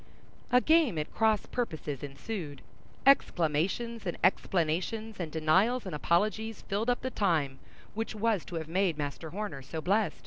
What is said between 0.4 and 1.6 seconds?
A game at cross